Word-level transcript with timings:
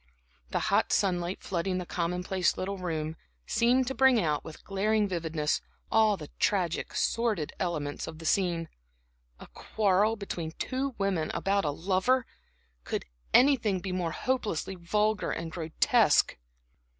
The 0.49 0.59
hot 0.73 0.91
sunlight, 0.91 1.43
flooding 1.43 1.77
the 1.77 1.85
commonplace 1.85 2.57
little 2.57 2.79
room, 2.79 3.15
seemed 3.45 3.85
to 3.85 3.93
bring 3.93 4.19
out, 4.19 4.43
with 4.43 4.63
glaring 4.63 5.07
vividness, 5.07 5.61
all 5.91 6.17
the 6.17 6.29
tragic, 6.39 6.95
sordid 6.95 7.53
elements 7.59 8.07
of 8.07 8.17
the 8.17 8.25
scene. 8.25 8.67
A 9.39 9.45
quarrel 9.45 10.15
between 10.15 10.53
two 10.53 10.95
women 10.97 11.29
about 11.35 11.65
a 11.65 11.69
lover! 11.69 12.25
Could 12.83 13.05
anything 13.31 13.79
be 13.79 13.91
more 13.91 14.09
hopelessly 14.09 14.73
vulgar 14.73 15.29
and 15.29 15.51
grotesque? 15.51 16.35